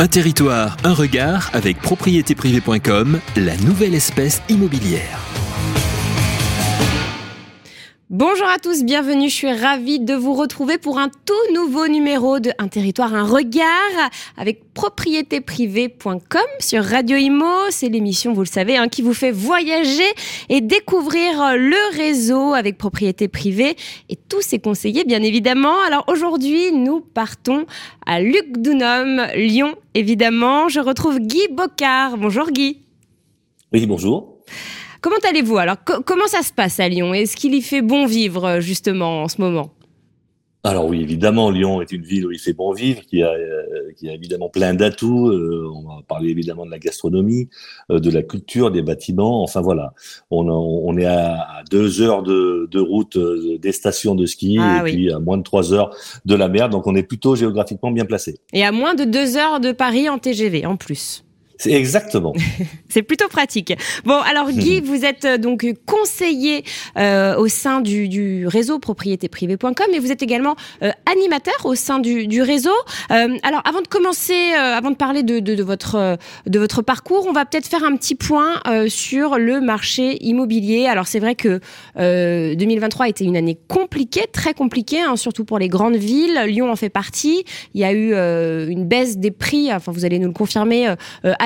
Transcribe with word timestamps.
Un 0.00 0.06
territoire, 0.06 0.76
un 0.84 0.94
regard 0.94 1.50
avec 1.54 1.80
propriétéprivée.com, 1.80 3.18
la 3.34 3.56
nouvelle 3.56 3.94
espèce 3.94 4.42
immobilière. 4.48 5.27
Bonjour 8.10 8.46
à 8.46 8.56
tous, 8.56 8.84
bienvenue. 8.84 9.28
Je 9.28 9.34
suis 9.34 9.52
ravie 9.52 10.00
de 10.00 10.14
vous 10.14 10.32
retrouver 10.32 10.78
pour 10.78 10.98
un 10.98 11.10
tout 11.10 11.52
nouveau 11.54 11.88
numéro 11.88 12.40
de 12.40 12.50
Un 12.56 12.68
territoire, 12.68 13.14
un 13.14 13.22
regard 13.22 13.68
avec 14.38 14.72
propriétéprivée.com 14.72 16.40
sur 16.58 16.84
Radio 16.84 17.18
Imo. 17.18 17.44
C'est 17.68 17.90
l'émission, 17.90 18.32
vous 18.32 18.40
le 18.40 18.46
savez, 18.46 18.78
hein, 18.78 18.88
qui 18.88 19.02
vous 19.02 19.12
fait 19.12 19.30
voyager 19.30 20.10
et 20.48 20.62
découvrir 20.62 21.54
le 21.54 21.96
réseau 21.98 22.54
avec 22.54 22.78
propriété 22.78 23.28
privée 23.28 23.76
et 24.08 24.16
tous 24.16 24.40
ses 24.40 24.58
conseillers, 24.58 25.04
bien 25.04 25.22
évidemment. 25.22 25.78
Alors 25.86 26.04
aujourd'hui, 26.08 26.72
nous 26.72 27.02
partons 27.02 27.66
à 28.06 28.22
Luc 28.22 28.56
Dounom, 28.56 29.26
Lyon, 29.34 29.74
évidemment. 29.92 30.70
Je 30.70 30.80
retrouve 30.80 31.18
Guy 31.18 31.46
Bocard. 31.50 32.16
Bonjour 32.16 32.50
Guy. 32.52 32.80
Oui, 33.70 33.84
bonjour. 33.84 34.38
Comment 35.00 35.16
allez-vous 35.28 35.58
Alors, 35.58 35.76
comment 35.84 36.26
ça 36.26 36.42
se 36.42 36.52
passe 36.52 36.80
à 36.80 36.88
Lyon? 36.88 37.14
Est-ce 37.14 37.36
qu'il 37.36 37.54
y 37.54 37.62
fait 37.62 37.82
bon 37.82 38.06
vivre 38.06 38.44
euh, 38.44 38.60
justement 38.60 39.22
en 39.22 39.28
ce 39.28 39.40
moment? 39.40 39.70
Alors 40.64 40.86
oui, 40.86 41.00
évidemment, 41.00 41.50
Lyon 41.50 41.80
est 41.80 41.92
une 41.92 42.02
ville 42.02 42.26
où 42.26 42.32
il 42.32 42.38
fait 42.38 42.52
bon 42.52 42.72
vivre, 42.72 43.00
qui 43.02 43.22
a, 43.22 43.30
euh, 43.30 43.92
qui 43.96 44.08
a 44.08 44.12
évidemment 44.12 44.48
plein 44.48 44.74
d'atouts. 44.74 45.28
Euh, 45.28 45.70
on 45.72 45.82
va 45.86 46.02
parler 46.06 46.30
évidemment 46.30 46.66
de 46.66 46.70
la 46.72 46.80
gastronomie, 46.80 47.48
de 47.88 48.10
la 48.10 48.22
culture, 48.24 48.72
des 48.72 48.82
bâtiments. 48.82 49.44
Enfin 49.44 49.60
voilà, 49.60 49.94
on, 50.32 50.48
on 50.48 50.98
est 50.98 51.06
à, 51.06 51.62
deux 51.70 52.02
heures 52.02 52.24
de, 52.24 52.68
de 52.70 52.80
route 52.80 53.16
des 53.16 53.72
stations 53.72 54.16
de 54.16 54.26
ski 54.26 54.58
Ah 54.60 54.80
et 54.80 54.82
oui. 54.82 54.92
puis 54.92 55.12
à 55.12 55.20
moins 55.20 55.38
de 55.38 55.44
trois 55.44 55.72
heures 55.72 55.94
de 56.24 56.34
la 56.34 56.48
mer. 56.48 56.68
Donc 56.68 56.88
on 56.88 56.96
est 56.96 57.04
plutôt 57.04 57.36
géographiquement 57.36 57.92
bien 57.92 58.04
placé. 58.04 58.38
Et 58.52 58.64
à 58.64 58.72
moins 58.72 58.94
de 58.96 59.04
deux 59.04 59.36
heures 59.36 59.60
de 59.60 59.70
Paris 59.70 60.08
en 60.08 60.18
TGV 60.18 60.66
en 60.66 60.76
plus. 60.76 61.24
C'est 61.58 61.72
exactement. 61.72 62.34
C'est 62.88 63.02
plutôt 63.02 63.26
pratique. 63.26 63.74
Bon, 64.04 64.18
alors 64.20 64.50
Guy, 64.50 64.80
vous 64.80 65.04
êtes 65.04 65.24
euh, 65.24 65.38
donc 65.38 65.66
conseiller 65.86 66.64
euh, 66.96 67.36
au 67.36 67.48
sein 67.48 67.80
du, 67.80 68.08
du 68.08 68.46
réseau 68.46 68.78
propriétéprivée.com 68.78 69.86
et 69.92 69.98
vous 69.98 70.12
êtes 70.12 70.22
également 70.22 70.54
euh, 70.82 70.92
animateur 71.10 71.54
au 71.64 71.74
sein 71.74 71.98
du, 71.98 72.28
du 72.28 72.42
réseau. 72.42 72.70
Euh, 73.10 73.36
alors, 73.42 73.60
avant 73.64 73.82
de 73.82 73.88
commencer, 73.88 74.52
avant 74.52 74.92
de 74.92 74.96
parler 74.96 75.24
de, 75.24 75.40
de, 75.40 75.56
de 75.56 75.62
votre 75.64 76.16
de 76.46 76.58
votre 76.58 76.80
parcours, 76.82 77.26
on 77.28 77.32
va 77.32 77.44
peut-être 77.44 77.66
faire 77.66 77.82
un 77.82 77.96
petit 77.96 78.14
point 78.14 78.62
sur 78.86 79.36
le 79.36 79.60
marché 79.60 80.24
immobilier. 80.24 80.86
Alors, 80.86 81.06
c'est 81.08 81.18
vrai 81.18 81.34
que 81.34 81.60
euh, 81.98 82.54
2023 82.54 83.06
a 83.06 83.08
été 83.08 83.24
une 83.24 83.36
année 83.36 83.58
compliquée, 83.66 84.26
très 84.32 84.54
compliquée, 84.54 85.00
hein, 85.00 85.16
surtout 85.16 85.44
pour 85.44 85.58
les 85.58 85.68
grandes 85.68 85.96
villes. 85.96 86.40
Lyon 86.46 86.70
en 86.70 86.76
fait 86.76 86.88
partie. 86.88 87.44
Il 87.74 87.80
y 87.80 87.84
a 87.84 87.92
eu 87.92 88.12
une 88.70 88.86
baisse 88.86 89.18
des 89.18 89.32
prix. 89.32 89.72
Enfin, 89.72 89.90
vous 89.90 90.04
allez 90.04 90.18
nous 90.18 90.28
le 90.28 90.32
confirmer. 90.32 90.94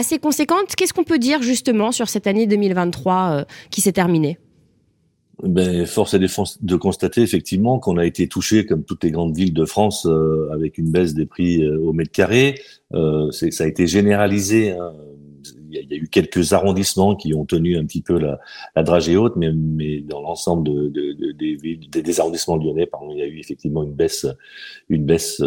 Assez 0.03 0.19
conséquente. 0.19 0.75
Qu'est-ce 0.77 0.93
qu'on 0.93 1.05
peut 1.05 1.21
dire 1.21 1.43
justement 1.43 1.93
sur 1.93 2.09
cette 2.09 2.27
année 2.27 2.49
2023 2.49 3.15
euh, 3.15 3.45
qui 3.71 3.81
s'est 3.81 3.93
terminée? 3.93 4.37
Ben, 5.45 5.87
force 5.87 6.15
est 6.15 6.19
de 6.19 6.77
constater 6.77 7.23
effectivement 7.23 7.79
qu'on 7.79 7.99
a 7.99 8.05
été 8.05 8.27
touché, 8.27 8.67
comme 8.67 8.85
toutes 8.85 9.05
les 9.05 9.13
grandes 9.13 9.37
villes 9.37 9.55
de 9.55 9.65
France, 9.65 10.05
euh, 10.07 10.49
avec 10.53 10.77
une 10.77 10.91
baisse 10.91 11.15
des 11.15 11.25
prix 11.25 11.63
euh, 11.63 11.79
au 11.81 11.93
mètre 11.93 12.11
carré. 12.11 12.61
Ça 12.93 13.65
a 13.65 13.67
été 13.67 13.87
généralisé. 13.87 14.73
hein. 14.73 14.93
Il 15.75 15.89
y, 15.91 15.95
a, 15.95 15.97
eu 15.97 16.09
quelques 16.09 16.53
arrondissements 16.53 17.17
qui 17.17 17.33
ont 17.35 17.47
tenu 17.47 17.79
un 17.79 17.87
petit 17.87 18.03
peu 18.03 18.19
la, 18.19 18.39
la 18.77 18.83
dragée 18.83 19.17
haute, 19.17 19.37
mais, 19.37 19.51
dans 20.03 20.21
l'ensemble 20.21 20.65
de, 20.69 20.89
de- 20.89 21.13
de- 21.15 21.33
des, 21.33 22.03
des, 22.03 22.21
arrondissements 22.21 22.57
lyonnais, 22.59 22.85
pardon, 22.87 23.09
il 23.13 23.19
y 23.19 23.23
a 23.23 23.27
eu 23.27 23.39
effectivement 23.39 23.83
une 23.83 23.95
baisse, 23.95 24.27
une 24.91 25.07
baisse 25.07 25.43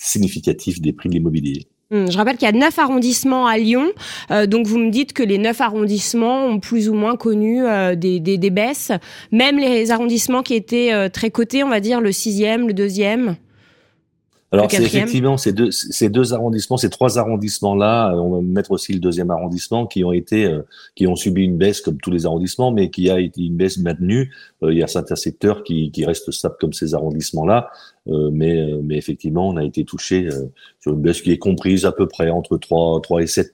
significative 0.00 0.80
des 0.80 0.94
prix 0.94 1.10
de 1.10 1.14
l'immobilier. 1.14 1.68
Hum, 1.92 2.10
Je 2.10 2.16
rappelle 2.18 2.36
qu'il 2.36 2.46
y 2.46 2.48
a 2.48 2.52
neuf 2.52 2.78
arrondissements 2.80 3.46
à 3.46 3.58
Lyon, 3.58 3.86
Euh, 4.32 4.46
donc 4.46 4.66
vous 4.66 4.78
me 4.78 4.90
dites 4.90 5.12
que 5.12 5.22
les 5.22 5.38
neuf 5.38 5.60
arrondissements 5.60 6.46
ont 6.46 6.58
plus 6.58 6.88
ou 6.88 6.94
moins 6.94 7.16
connu 7.16 7.64
euh, 7.64 7.94
des, 7.94 8.18
des, 8.18 8.38
des 8.38 8.50
baisses, 8.50 8.90
même 9.30 9.56
les 9.58 9.90
arrondissements 9.92 10.42
qui 10.42 10.54
étaient 10.54 10.92
euh, 10.92 11.08
très 11.08 11.30
cotés, 11.30 11.62
on 11.62 11.68
va 11.68 11.78
dire 11.80 12.00
le 12.00 12.10
sixième, 12.10 12.66
le 12.66 12.72
deuxième. 12.74 13.36
Alors 14.52 14.70
c'est 14.70 14.82
effectivement 14.82 15.36
ces 15.36 15.52
deux, 15.52 15.70
ces 15.70 16.08
deux 16.08 16.32
arrondissements, 16.32 16.76
ces 16.76 16.88
trois 16.88 17.18
arrondissements-là, 17.18 18.12
euh, 18.12 18.18
on 18.18 18.36
va 18.36 18.40
mettre 18.42 18.70
aussi 18.70 18.92
le 18.92 19.00
deuxième 19.00 19.30
arrondissement, 19.30 19.86
qui 19.86 20.04
ont 20.04 20.12
été, 20.12 20.44
euh, 20.44 20.62
qui 20.94 21.06
ont 21.06 21.16
subi 21.16 21.42
une 21.42 21.56
baisse 21.56 21.80
comme 21.80 21.98
tous 21.98 22.12
les 22.12 22.26
arrondissements, 22.26 22.70
mais 22.70 22.90
qui 22.90 23.10
a 23.10 23.18
été 23.18 23.42
une 23.42 23.56
baisse 23.56 23.76
maintenue. 23.78 24.32
Euh, 24.62 24.72
il 24.72 24.78
y 24.78 24.82
a 24.84 24.86
certains 24.86 25.16
secteurs 25.16 25.64
qui, 25.64 25.90
qui 25.90 26.04
restent 26.04 26.30
stables 26.30 26.56
comme 26.60 26.72
ces 26.72 26.94
arrondissements-là, 26.94 27.70
euh, 28.08 28.30
mais, 28.32 28.56
euh, 28.58 28.80
mais 28.84 28.96
effectivement, 28.96 29.48
on 29.48 29.56
a 29.56 29.64
été 29.64 29.84
touché 29.84 30.28
euh, 30.28 30.46
sur 30.80 30.92
une 30.92 31.02
baisse 31.02 31.22
qui 31.22 31.32
est 31.32 31.38
comprise 31.38 31.84
à 31.84 31.92
peu 31.92 32.06
près 32.06 32.30
entre 32.30 32.56
3, 32.56 33.00
3 33.02 33.22
et 33.22 33.26
7 33.26 33.52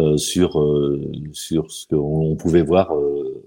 euh, 0.00 0.16
sur 0.16 0.58
euh, 0.58 0.98
sur 1.32 1.70
ce 1.70 1.86
qu'on 1.86 2.34
pouvait 2.34 2.62
voir 2.62 2.96
euh, 2.96 3.42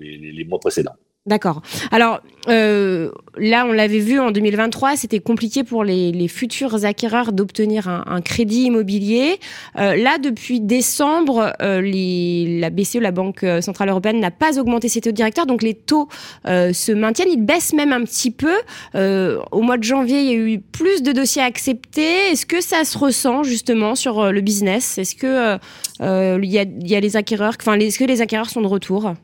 les 0.00 0.44
mois 0.44 0.60
précédents. 0.60 0.94
D'accord. 1.30 1.62
Alors 1.92 2.20
euh, 2.48 3.10
là, 3.36 3.66
on 3.68 3.72
l'avait 3.72 4.00
vu 4.00 4.18
en 4.18 4.32
2023, 4.32 4.96
c'était 4.96 5.20
compliqué 5.20 5.62
pour 5.62 5.84
les, 5.84 6.26
futurs 6.26 6.84
acquéreurs 6.84 7.32
d'obtenir 7.32 7.86
un, 7.88 8.20
crédit 8.20 8.64
immobilier. 8.64 9.38
Euh, 9.78 9.94
là, 9.94 10.18
depuis 10.18 10.60
décembre, 10.60 11.52
euh, 11.62 11.80
la 12.60 12.70
BCE, 12.70 12.96
la 12.96 13.12
Banque 13.12 13.46
centrale 13.60 13.90
européenne, 13.90 14.18
n'a 14.18 14.32
pas 14.32 14.58
augmenté 14.58 14.88
ses 14.88 15.00
taux 15.00 15.12
directeurs, 15.12 15.46
donc 15.46 15.62
les 15.62 15.74
taux 15.74 16.08
se 16.44 16.92
maintiennent. 16.92 17.30
Ils 17.30 17.44
baissent 17.44 17.74
même 17.74 17.92
un 17.92 18.02
petit 18.02 18.32
peu. 18.32 18.56
Au 18.94 19.62
mois 19.62 19.78
de 19.78 19.84
janvier, 19.84 20.20
il 20.20 20.26
y 20.26 20.30
a 20.30 20.54
eu 20.54 20.58
plus 20.58 21.02
de 21.04 21.12
dossiers 21.12 21.42
acceptés. 21.42 22.32
Est-ce 22.32 22.46
que 22.46 22.60
ça 22.60 22.84
se 22.84 22.98
ressent 22.98 23.44
justement 23.44 23.94
sur 23.94 24.32
le 24.32 24.40
business? 24.40 24.98
Est-ce 24.98 25.14
que 25.14 25.58
il 26.00 27.00
les 27.00 27.16
acquéreurs, 27.16 27.54
est-ce 27.54 27.98
que 27.98 28.04
les 28.04 28.20
acquéreurs 28.20 28.50
sont 28.50 28.62
de 28.62 28.66
retour? 28.66 29.14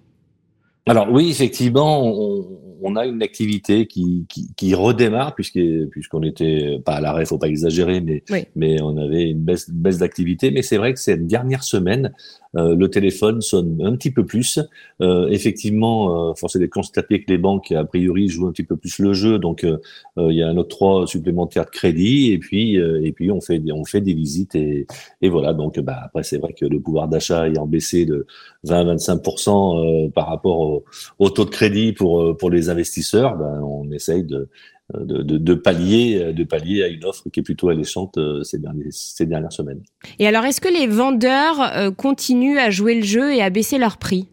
Alors 0.88 1.10
oui, 1.10 1.30
effectivement, 1.30 2.04
on, 2.06 2.46
on 2.82 2.96
a 2.96 3.06
une 3.06 3.22
activité 3.22 3.86
qui, 3.86 4.26
qui, 4.28 4.48
qui 4.56 4.74
redémarre 4.74 5.34
puisque 5.34 5.58
puisqu'on 5.90 6.22
était 6.22 6.78
pas 6.84 6.94
à 6.94 7.00
l'arrêt, 7.00 7.24
faut 7.24 7.38
pas 7.38 7.48
exagérer, 7.48 8.00
mais 8.00 8.22
Oui. 8.30 8.44
mais 8.54 8.80
on 8.82 8.96
avait 8.96 9.30
une 9.30 9.40
baisse 9.40 9.68
baisse 9.70 9.98
d'activité. 9.98 10.50
Mais 10.50 10.62
c'est 10.62 10.76
vrai 10.76 10.94
que 10.94 11.00
cette 11.00 11.26
dernière 11.26 11.64
semaine, 11.64 12.12
le 12.56 12.88
téléphone 12.88 13.40
sonne 13.40 13.80
un 13.84 13.92
petit 13.96 14.10
peu 14.10 14.24
plus. 14.24 14.58
Euh, 15.00 15.28
effectivement, 15.28 16.30
euh, 16.30 16.34
force 16.34 16.56
est 16.56 16.58
de 16.58 16.66
constater 16.66 17.22
que 17.22 17.30
les 17.30 17.38
banques 17.38 17.72
a 17.72 17.84
priori 17.84 18.28
jouent 18.28 18.48
un 18.48 18.52
petit 18.52 18.64
peu 18.64 18.76
plus 18.76 18.98
le 18.98 19.12
jeu, 19.12 19.38
donc 19.38 19.64
euh, 19.64 19.78
euh, 20.18 20.32
il 20.32 20.38
y 20.38 20.42
a 20.42 20.48
un 20.48 20.56
octroi 20.56 21.06
supplémentaire 21.06 21.64
de 21.66 21.70
crédit 21.70 22.32
et 22.32 22.38
puis 22.38 22.78
euh, 22.78 23.04
et 23.04 23.12
puis 23.12 23.30
on 23.30 23.40
fait 23.40 23.62
on 23.72 23.84
fait 23.84 24.00
des 24.00 24.14
visites 24.14 24.54
et 24.54 24.86
et 25.22 25.28
voilà. 25.28 25.52
Donc 25.52 25.78
bah 25.80 26.00
après 26.04 26.22
c'est 26.22 26.38
vrai 26.38 26.52
que 26.52 26.64
le 26.64 26.80
pouvoir 26.80 27.08
d'achat 27.08 27.48
ayant 27.48 27.66
baissé 27.66 28.06
de 28.06 28.26
20-25% 28.66 30.06
euh, 30.06 30.10
par 30.10 30.28
rapport 30.28 30.60
au, 30.60 30.84
au 31.18 31.30
taux 31.30 31.44
de 31.44 31.50
crédit 31.50 31.92
pour 31.92 32.22
euh, 32.22 32.36
pour 32.36 32.50
les 32.50 32.68
investisseurs, 32.70 33.36
ben, 33.36 33.60
on 33.62 33.90
essaye 33.92 34.24
de, 34.24 34.48
de, 34.94 35.22
de, 35.22 35.38
de 35.38 35.54
pallier 35.54 36.32
de 36.32 36.44
pallier 36.44 36.84
à 36.84 36.88
une 36.88 37.04
offre 37.04 37.28
qui 37.30 37.40
est 37.40 37.42
plutôt 37.42 37.68
alléchante 37.68 38.18
euh, 38.18 38.44
ces 38.44 38.58
derniers 38.58 38.86
ces 38.90 39.26
dernières 39.26 39.52
semaines. 39.52 39.82
Et 40.18 40.26
alors, 40.28 40.44
est-ce 40.44 40.60
que 40.60 40.68
les 40.68 40.86
vendeurs 40.86 41.60
euh, 41.60 41.90
continuent 41.90 42.58
à 42.58 42.70
jouer 42.70 42.94
le 42.94 43.04
jeu 43.04 43.34
et 43.34 43.42
à 43.42 43.50
baisser 43.50 43.78
leur 43.78 43.96
prix? 43.98 44.28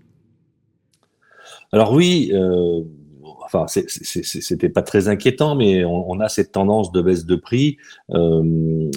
Alors 1.72 1.92
oui, 1.94 2.30
euh, 2.34 2.82
enfin 3.46 3.66
c'était 3.68 4.70
pas 4.70 4.84
très 4.84 5.08
inquiétant, 5.08 5.56
mais 5.56 5.84
on, 5.84 6.12
on 6.12 6.20
a 6.20 6.30
cette 6.30 6.52
tendance 6.52 6.92
de 6.92 7.02
baisse 7.02 7.26
de 7.26 7.36
prix. 7.36 7.78
Euh, 8.12 8.92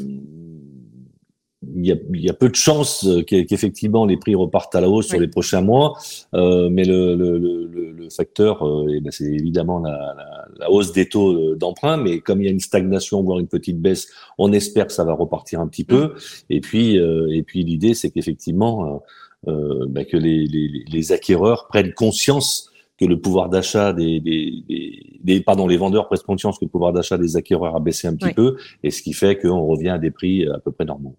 y, 1.85 1.93
a, 1.93 1.97
il 2.15 2.21
y 2.25 2.31
a 2.31 2.33
peu 2.33 2.49
de 2.49 2.55
chances 2.55 3.05
euh, 3.07 3.23
qu'e- 3.23 3.45
qu'effectivement 3.45 4.07
les 4.07 4.17
prix 4.17 4.35
repartent 4.35 4.75
à 4.75 4.81
la 4.81 4.89
hausse 4.89 5.09
sur 5.09 5.19
les 5.21 5.29
prochains 5.29 5.61
mois, 5.61 5.99
euh, 6.35 6.69
mais 6.71 6.85
le, 6.85 7.17
le, 7.17 7.39
le, 7.39 7.67
le- 7.67 7.93
facteur, 8.09 8.63
euh, 8.65 8.87
eh 8.95 9.01
ben, 9.01 9.11
c'est 9.11 9.25
évidemment 9.25 9.81
la, 9.81 9.91
la, 9.91 10.47
la 10.61 10.71
hausse 10.71 10.93
des 10.93 11.09
taux 11.09 11.33
euh, 11.33 11.57
d'emprunt, 11.57 11.97
mais 11.97 12.21
comme 12.21 12.41
il 12.41 12.45
y 12.45 12.49
a 12.49 12.53
une 12.53 12.61
stagnation, 12.61 13.21
voire 13.23 13.41
une 13.41 13.49
petite 13.49 13.81
baisse, 13.81 14.07
on 14.39 14.53
espère 14.53 14.87
que 14.87 14.93
ça 14.93 15.03
va 15.03 15.13
repartir 15.13 15.61
un 15.61 15.67
petit 15.67 15.83
peu. 15.85 16.15
Et 16.49 16.61
puis, 16.61 16.99
euh, 17.01 17.27
et 17.33 17.43
puis 17.43 17.65
l'idée, 17.65 17.95
c'est 17.95 18.11
qu'effectivement, 18.11 19.03
euh, 19.49 19.87
ben, 19.89 20.05
que 20.05 20.17
les, 20.17 20.47
les, 20.47 20.85
les 20.89 21.13
acquéreurs 21.13 21.67
prennent 21.69 21.93
conscience 21.95 22.71
que 22.99 23.05
le 23.05 23.21
pouvoir 23.21 23.49
d'achat 23.51 23.93
des, 23.93 24.21
des, 24.21 24.53
des, 24.69 25.03
des- 25.23 25.41
pardon 25.41 25.67
les 25.67 25.77
vendeurs 25.77 26.07
prennent 26.07 26.21
conscience 26.21 26.59
que 26.59 26.65
le 26.65 26.71
pouvoir 26.71 26.93
d'achat 26.93 27.19
des 27.19 27.37
acquéreurs 27.37 27.75
a 27.77 27.81
baissé 27.81 28.07
un 28.09 28.15
petit 28.15 28.29
peu. 28.35 28.57
Et 28.85 28.91
ce 28.91 29.03
qui 29.03 29.13
fait 29.13 29.37
qu'on 29.37 29.67
revient 29.67 29.91
à 29.91 29.99
des 29.99 30.11
prix 30.13 30.47
à 30.49 30.59
peu 30.61 30.71
près 30.73 30.85
normaux. 30.85 31.17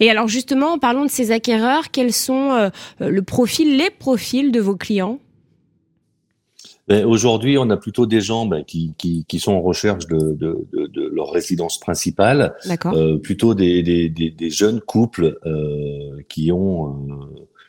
Et 0.00 0.10
alors, 0.10 0.28
justement, 0.28 0.78
parlons 0.78 1.04
de 1.04 1.10
ces 1.10 1.30
acquéreurs. 1.30 1.90
Quels 1.90 2.12
sont 2.12 2.52
euh, 2.52 2.68
euh, 3.00 3.08
le 3.08 3.22
profil, 3.22 3.76
les 3.76 3.90
profils 3.90 4.52
de 4.52 4.60
vos 4.60 4.76
clients? 4.76 5.20
Ben, 6.86 7.04
Aujourd'hui, 7.04 7.58
on 7.58 7.68
a 7.70 7.76
plutôt 7.76 8.06
des 8.06 8.20
gens 8.20 8.46
ben, 8.46 8.64
qui, 8.64 8.94
qui, 8.98 9.24
qui 9.26 9.38
sont 9.38 9.52
en 9.52 9.60
recherche 9.60 10.06
de, 10.06 10.18
de, 10.18 10.66
de, 10.72 10.86
de 10.86 11.06
leur 11.08 11.30
résidence 11.30 11.78
principale, 11.78 12.54
D'accord. 12.66 12.94
euh, 12.94 13.18
plutôt 13.18 13.54
des, 13.54 13.82
des, 13.82 14.08
des, 14.08 14.30
des 14.30 14.50
jeunes 14.50 14.80
couples 14.80 15.38
euh, 15.44 16.22
qui 16.28 16.50
ont 16.52 17.08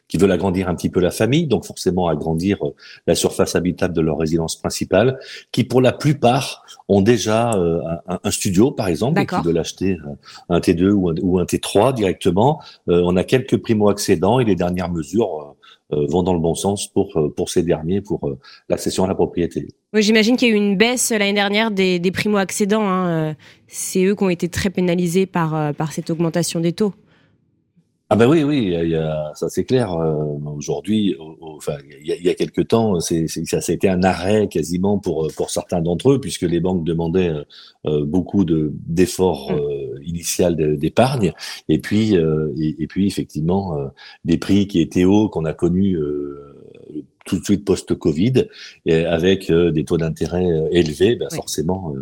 qui 0.10 0.18
veulent 0.18 0.32
agrandir 0.32 0.68
un 0.68 0.76
petit 0.76 0.90
peu 0.90 1.00
la 1.00 1.12
famille, 1.12 1.48
donc 1.48 1.64
forcément 1.66 2.10
agrandir 2.10 2.58
la 3.08 3.16
surface 3.16 3.56
habitable 3.56 3.94
de 3.94 4.02
leur 4.02 4.18
résidence 4.18 4.58
principale, 4.58 5.18
qui 5.54 5.64
pour 5.64 5.82
la 5.82 5.94
plupart 5.94 6.66
ont 6.90 7.02
déjà 7.02 7.52
un, 8.08 8.32
studio, 8.32 8.72
par 8.72 8.88
exemple, 8.90 9.22
et 9.22 9.26
qui 9.26 9.36
veulent 9.44 9.58
acheter 9.58 9.98
un 10.50 10.60
T2 10.60 10.90
ou 10.90 11.10
un, 11.10 11.16
ou 11.22 11.40
un 11.40 11.44
T3 11.44 11.94
directement. 11.94 12.62
on 12.88 13.16
a 13.16 13.24
quelques 13.24 13.58
primo-accédants 13.58 14.40
et 14.40 14.46
les 14.46 14.56
dernières 14.56 14.90
mesures 14.90 15.56
euh, 15.92 16.06
vont 16.08 16.22
dans 16.22 16.34
le 16.34 16.40
bon 16.40 16.54
sens 16.54 16.88
pour 16.88 17.18
euh, 17.18 17.34
pour 17.36 17.50
ces 17.50 17.64
derniers, 17.64 18.00
pour 18.00 18.28
euh, 18.28 18.38
l'accession 18.70 19.06
à 19.06 19.08
la 19.08 19.16
propriété. 19.16 19.70
Oui, 19.92 20.04
j'imagine 20.04 20.38
qu'il 20.38 20.48
y 20.48 20.52
a 20.52 20.54
eu 20.54 20.58
une 20.58 20.78
baisse 20.78 21.10
l'année 21.10 21.34
dernière 21.34 21.72
des, 21.72 21.98
des 21.98 22.12
primo-accédants. 22.12 22.88
Hein. 22.88 23.36
C'est 23.68 24.04
eux 24.04 24.14
qui 24.14 24.24
ont 24.24 24.30
été 24.30 24.50
très 24.50 24.70
pénalisés 24.70 25.26
par 25.26 25.74
par 25.74 25.92
cette 25.92 26.12
augmentation 26.12 26.60
des 26.60 26.74
taux. 26.74 26.94
Ah 28.12 28.16
ben 28.16 28.28
oui, 28.28 28.44
oui, 28.44 28.74
il 28.74 28.90
y 28.90 28.96
a, 28.96 29.32
ça 29.36 29.50
c'est 29.50 29.66
clair. 29.66 29.96
Aujourd'hui, 30.56 31.16
enfin, 31.42 31.78
il 32.02 32.08
y 32.08 32.12
a, 32.12 32.16
il 32.16 32.24
y 32.24 32.30
a 32.30 32.34
quelques 32.34 32.68
temps, 32.70 33.00
c'est, 33.00 33.28
ça, 33.28 33.58
a 33.58 33.72
été 33.72 33.88
un 33.88 34.02
arrêt 34.02 34.48
quasiment 34.48 34.98
pour 34.98 35.28
pour 35.36 35.52
certains 35.52 35.82
d'entre 35.82 36.14
eux, 36.14 36.20
puisque 36.20 36.42
les 36.42 36.60
banques 36.60 36.84
demandaient 36.84 37.34
beaucoup 37.86 38.46
de 38.46 38.74
d'efforts 38.88 39.52
mmh 39.52 39.90
initiale 40.10 40.78
d'épargne, 40.78 41.34
et 41.68 41.80
puis 41.80 42.18
euh, 42.18 42.54
et, 42.58 42.88
puis 42.88 43.08
effectivement 43.08 43.78
euh, 43.78 43.88
des 44.26 44.38
prix 44.38 44.68
qui 44.68 44.82
étaient 44.82 45.06
hauts 45.06 45.30
qu'on 45.30 45.46
a 45.46 45.54
connus 45.54 45.96
euh, 45.96 46.56
tout 47.26 47.40
de 47.40 47.44
suite 47.44 47.66
post-Covid, 47.66 48.48
et 48.86 49.06
avec 49.06 49.52
des 49.52 49.86
taux 49.86 49.98
d'intérêt 49.98 50.48
élevés, 50.72 51.16
ben 51.16 51.30
forcément 51.30 51.94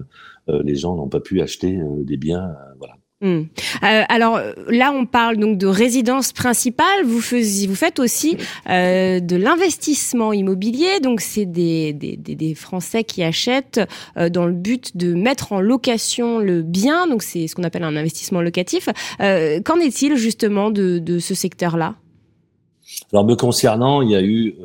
les 0.48 0.76
gens 0.76 0.96
n'ont 0.96 1.10
pas 1.10 1.20
pu 1.20 1.42
acheter 1.42 1.78
des 2.04 2.16
biens, 2.16 2.56
voilà. 2.78 2.96
Hmm. 3.20 3.46
Euh, 3.84 4.04
alors 4.10 4.40
là, 4.68 4.92
on 4.92 5.08
parle 5.08 5.38
donc 5.38 5.58
de 5.58 5.66
résidence 5.66 6.34
principale. 6.34 7.04
Vous, 7.04 7.20
faites 7.20 7.98
aussi 7.98 8.38
euh, 8.70 9.20
de 9.20 9.36
l'investissement 9.36 10.34
immobilier. 10.34 11.00
Donc 11.02 11.22
c'est 11.22 11.48
des, 11.48 12.54
Français 12.56 13.04
qui 13.04 13.24
achètent 13.24 13.82
euh, 14.18 14.30
dans 14.30 14.46
le 14.46 14.54
but 14.54 14.96
de 14.96 15.16
mettre 15.16 15.52
en 15.52 15.62
location 15.62 16.38
le 16.38 16.62
bien. 16.62 17.08
Donc 17.08 17.24
c'est 17.24 17.48
ce 17.48 17.56
qu'on 17.56 17.64
appelle 17.64 17.84
un 17.84 17.96
investissement 17.96 18.42
locatif. 18.42 18.90
Qu'en 19.20 19.80
est-il 19.80 20.16
justement 20.16 20.70
de, 20.70 21.00
de 21.00 21.18
ce 21.18 21.34
secteur-là? 21.34 21.96
Alors 23.12 23.26
me 23.26 23.36
concernant, 23.36 24.02
il 24.02 24.12
y 24.12 24.16
a 24.16 24.22
eu, 24.22 24.56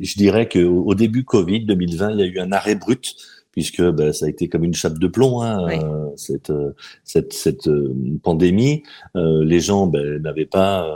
je 0.00 0.14
dirais 0.14 0.48
qu'au 0.48 0.84
au 0.86 0.94
début 0.94 1.24
Covid 1.24 1.64
2020, 1.66 2.12
il 2.12 2.18
y 2.20 2.22
a 2.22 2.26
eu 2.26 2.38
un 2.38 2.52
arrêt 2.52 2.76
brut 2.76 3.14
puisque 3.52 3.82
ben, 3.82 4.12
ça 4.12 4.26
a 4.26 4.28
été 4.28 4.48
comme 4.48 4.64
une 4.64 4.74
chape 4.74 4.98
de 4.98 5.06
plomb 5.06 5.42
hein, 5.42 5.68
euh, 5.70 6.10
cette 6.16 6.50
euh, 6.50 6.74
cette, 7.04 7.32
cette 7.32 7.68
euh, 7.68 7.94
pandémie. 8.22 8.82
Euh, 9.14 9.44
les 9.44 9.60
gens 9.60 9.86
ben, 9.86 10.20
n'avaient 10.20 10.46
pas 10.46 10.88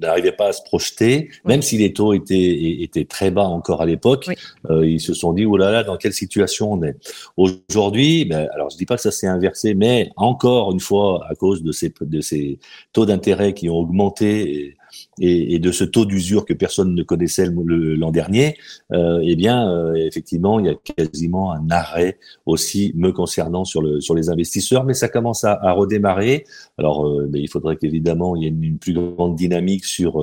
n'arrivaient 0.00 0.32
pas 0.32 0.48
à 0.48 0.52
se 0.52 0.62
projeter, 0.62 1.30
même 1.44 1.62
si 1.62 1.76
les 1.76 1.92
taux 1.92 2.14
étaient 2.14 2.82
étaient 2.82 3.04
très 3.04 3.30
bas 3.30 3.44
encore 3.44 3.82
à 3.82 3.86
l'époque. 3.86 4.28
ils 4.70 5.00
se 5.00 5.14
sont 5.14 5.32
dit 5.32 5.44
oh 5.44 5.56
là 5.56 5.70
là 5.70 5.82
dans 5.82 5.96
quelle 5.96 6.12
situation 6.12 6.72
on 6.72 6.82
est 6.82 6.96
aujourd'hui. 7.36 8.24
Ben, 8.24 8.48
alors 8.54 8.70
je 8.70 8.76
dis 8.76 8.86
pas 8.86 8.96
que 8.96 9.02
ça 9.02 9.10
s'est 9.10 9.26
inversé, 9.26 9.74
mais 9.74 10.10
encore 10.16 10.72
une 10.72 10.80
fois 10.80 11.26
à 11.28 11.34
cause 11.34 11.62
de 11.62 11.72
ces 11.72 11.92
de 12.00 12.20
ces 12.20 12.58
taux 12.92 13.06
d'intérêt 13.06 13.52
qui 13.52 13.68
ont 13.68 13.76
augmenté. 13.76 14.54
Et, 14.54 14.76
et, 15.20 15.58
de 15.58 15.72
ce 15.72 15.84
taux 15.84 16.04
d'usure 16.04 16.44
que 16.44 16.52
personne 16.52 16.94
ne 16.94 17.02
connaissait 17.02 17.46
l'an 17.46 18.10
dernier, 18.10 18.56
euh, 18.92 19.20
eh 19.22 19.36
bien, 19.36 19.70
euh, 19.70 19.94
effectivement, 19.94 20.58
il 20.58 20.66
y 20.66 20.68
a 20.68 20.74
quasiment 20.74 21.52
un 21.52 21.70
arrêt 21.70 22.18
aussi 22.46 22.92
me 22.96 23.12
concernant 23.12 23.64
sur, 23.64 23.82
le, 23.82 24.00
sur 24.00 24.14
les 24.14 24.30
investisseurs, 24.30 24.84
mais 24.84 24.94
ça 24.94 25.08
commence 25.08 25.44
à, 25.44 25.72
redémarrer. 25.72 26.44
Alors, 26.78 27.06
euh, 27.06 27.30
il 27.34 27.48
faudrait 27.48 27.76
qu'évidemment, 27.76 28.36
il 28.36 28.42
y 28.42 28.46
ait 28.46 28.48
une, 28.48 28.78
plus 28.78 28.92
grande 28.92 29.36
dynamique 29.36 29.84
sur, 29.84 30.20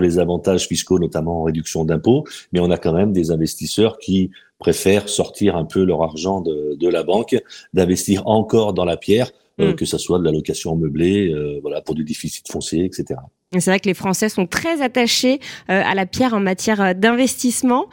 les 0.00 0.18
avantages 0.18 0.66
fiscaux, 0.66 0.98
notamment 0.98 1.40
en 1.40 1.42
réduction 1.44 1.84
d'impôts, 1.84 2.24
mais 2.52 2.60
on 2.60 2.70
a 2.70 2.78
quand 2.78 2.92
même 2.92 3.12
des 3.12 3.30
investisseurs 3.30 3.98
qui 3.98 4.30
préfèrent 4.58 5.08
sortir 5.08 5.56
un 5.56 5.64
peu 5.64 5.84
leur 5.84 6.02
argent 6.02 6.40
de 6.40 6.88
la 6.88 7.02
banque, 7.02 7.36
d'investir 7.72 8.26
encore 8.26 8.72
dans 8.72 8.84
la 8.84 8.96
pierre, 8.96 9.30
euh, 9.60 9.72
mm. 9.72 9.76
que 9.76 9.84
ce 9.84 9.98
soit 9.98 10.18
de 10.18 10.24
la 10.24 10.32
location 10.32 10.76
meublée, 10.76 11.34
voilà, 11.62 11.80
pour 11.80 11.94
du 11.94 12.04
déficit 12.04 12.50
foncier, 12.50 12.84
etc. 12.84 13.16
C'est 13.60 13.70
vrai 13.70 13.80
que 13.80 13.88
les 13.88 13.94
Français 13.94 14.28
sont 14.28 14.46
très 14.46 14.80
attachés 14.80 15.38
euh, 15.70 15.82
à 15.84 15.94
la 15.94 16.06
pierre 16.06 16.34
en 16.34 16.40
matière 16.40 16.80
euh, 16.80 16.94
d'investissement. 16.94 17.86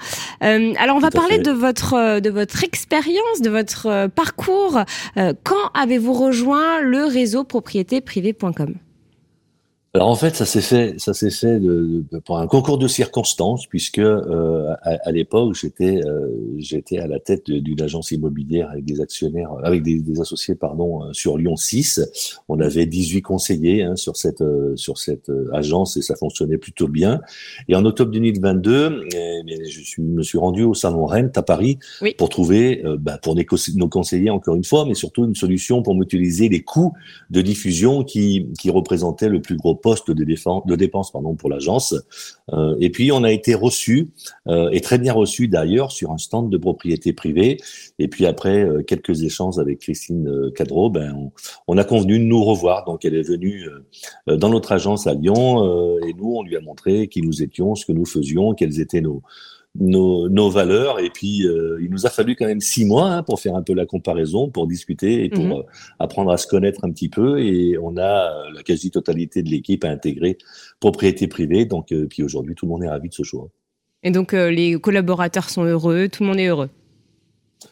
Euh, 0.44 0.73
alors 0.77 0.95
on 0.95 1.00
va 1.00 1.11
parler 1.11 1.38
de 1.38 1.51
votre 1.51 2.19
de 2.19 2.29
votre 2.29 2.63
expérience, 2.63 3.41
de 3.41 3.50
votre 3.50 4.07
parcours. 4.07 4.79
quand 5.15 5.71
avez-vous 5.73 6.13
rejoint 6.13 6.81
le 6.81 7.06
réseau 7.06 7.44
propriétéprivée.com 7.44 8.75
alors 9.95 10.09
en 10.09 10.15
fait, 10.15 10.36
ça 10.36 10.45
s'est 10.45 10.62
fait, 10.62 11.00
ça 11.00 11.15
s'est 11.15 11.31
fait 11.31 11.59
de, 11.59 12.06
de, 12.12 12.19
pour 12.19 12.38
un 12.38 12.45
concours 12.45 12.77
de 12.77 12.88
circonstances, 12.88 13.65
puisque 13.65 13.97
euh, 13.97 14.75
à, 14.83 15.12
l'époque 15.12 15.56
j'étais 15.56 16.06
euh, 16.06 16.27
j'étais 16.57 17.00
à 17.00 17.07
la 17.07 17.19
tête 17.19 17.50
d'une 17.50 17.81
agence 17.81 18.12
immobilière 18.12 18.69
avec 18.69 18.86
des 18.86 19.01
actionnaires, 19.01 19.51
avec 19.63 19.81
des, 19.81 20.00
des, 20.00 20.21
associés 20.21 20.53
pardon 20.53 21.06
euh, 21.06 21.13
sur 21.13 21.39
Lyon 21.39 21.56
6. 21.56 22.39
On 22.50 22.59
avait 22.59 22.86
18 22.86 23.24
conseillers 23.24 23.81
hein, 23.81 23.95
sur 23.95 24.15
cette 24.15 24.41
euh, 24.41 24.75
sur 24.75 25.00
cette 25.00 25.31
agence 25.53 25.97
et 25.97 26.03
ça 26.03 26.15
fonctionnait 26.15 26.59
plutôt 26.59 26.88
bien. 26.88 27.19
Et 27.68 27.74
en 27.74 27.83
octobre 27.83 28.12
2022, 28.12 29.07
eh, 29.12 29.41
je 29.68 29.81
suis 29.81 30.03
me 30.03 30.21
suis 30.21 30.38
rendu 30.38 30.62
au 30.65 30.75
salon 30.75 31.07
Rent 31.07 31.31
à 31.36 31.41
Paris 31.41 31.80
pour 32.19 32.30
trouver 32.30 32.83
bah, 33.00 33.18
pour 33.18 33.36
nos 33.36 33.89
conseillers 33.89 34.30
encore 34.30 34.53
une 34.53 34.63
fois, 34.63 34.86
mais 34.86 34.94
surtout 34.94 35.25
une 35.25 35.36
solution 35.36 35.81
pour 35.81 35.95
mutualiser 35.95 36.47
les 36.47 36.62
coûts 36.62 36.94
de 37.31 37.41
diffusion 37.41 38.03
qui 38.03 38.50
qui 38.59 38.69
représentaient 38.69 39.30
le 39.30 39.41
plus 39.41 39.56
gros 39.56 39.78
poste 39.81 40.11
de, 40.11 40.23
défense, 40.23 40.65
de 40.65 40.75
dépenses 40.75 41.11
pardon, 41.11 41.35
pour 41.35 41.49
l'agence. 41.49 41.95
Euh, 42.53 42.75
et 42.79 42.89
puis, 42.89 43.11
on 43.11 43.23
a 43.23 43.31
été 43.31 43.53
reçu, 43.53 44.09
euh, 44.47 44.69
et 44.71 44.81
très 44.81 44.97
bien 44.97 45.13
reçu 45.13 45.47
d'ailleurs, 45.47 45.91
sur 45.91 46.11
un 46.11 46.17
stand 46.17 46.49
de 46.49 46.57
propriété 46.57 47.13
privée. 47.13 47.57
Et 47.97 48.07
puis 48.07 48.25
après 48.25 48.63
euh, 48.63 48.83
quelques 48.83 49.23
échanges 49.23 49.59
avec 49.59 49.79
Christine 49.79 50.51
Cadreau, 50.55 50.89
ben, 50.89 51.13
on, 51.15 51.31
on, 51.67 51.77
a 51.77 51.83
convenu 51.83 52.19
de 52.19 52.23
nous 52.23 52.43
revoir. 52.43 52.85
Donc, 52.85 53.05
elle 53.05 53.15
est 53.15 53.27
venue 53.27 53.67
dans 54.27 54.49
notre 54.49 54.71
agence 54.71 55.07
à 55.07 55.13
Lyon, 55.13 55.99
et 56.07 56.13
nous, 56.13 56.35
on 56.35 56.43
lui 56.43 56.55
a 56.55 56.61
montré 56.61 57.07
qui 57.07 57.21
nous 57.21 57.41
étions, 57.43 57.75
ce 57.75 57.85
que 57.85 57.91
nous 57.91 58.05
faisions, 58.05 58.53
quels 58.53 58.79
étaient 58.79 59.01
nos 59.01 59.21
nos, 59.75 60.30
nos 60.30 60.50
valeurs. 60.50 61.00
Et 61.00 61.10
puis, 61.10 61.45
euh, 61.48 61.80
il 61.81 61.89
nous 61.89 62.06
a 62.06 62.10
fallu 62.10 62.36
quand 62.36 62.45
même 62.45 62.62
six 62.62 62.86
mois 62.86 63.12
hein, 63.12 63.24
pour 63.24 63.39
faire 63.39 63.56
un 63.56 63.62
peu 63.62 63.74
la 63.74 63.86
comparaison, 63.86 64.50
pour 64.50 64.68
discuter 64.68 65.24
et 65.25 65.30
pour 65.30 65.44
mhm. 65.44 65.51
euh, 65.54 65.63
apprendre 66.00 66.31
à 66.31 66.38
se 66.38 66.48
connaître 66.48 66.83
un 66.83 66.92
petit 66.92 67.10
peu. 67.10 67.39
Et 67.39 67.77
on 67.77 67.98
a 67.98 68.31
euh, 68.31 68.51
la 68.54 68.63
quasi-totalité 68.63 69.44
de 69.44 69.50
l'équipe 69.50 69.83
à 69.83 69.89
intégrer 69.89 70.38
propriété 70.80 71.27
privée. 71.27 71.66
Donc, 71.66 71.94
puis 72.10 72.24
aujourd'hui, 72.24 72.56
tout 72.56 72.66
le 72.66 72.71
monde 72.71 72.83
est 72.83 72.89
ravi 72.89 73.10
de 73.10 73.13
ce 73.13 73.24
choix. 73.24 73.50
Et 74.04 74.12
donc, 74.12 74.31
les 74.31 74.80
collaborateurs 74.80 75.50
sont 75.50 75.63
heureux, 75.63 76.07
tout 76.07 76.24
le 76.24 76.30
monde 76.30 76.39
est 76.39 76.48
heureux. 76.48 76.69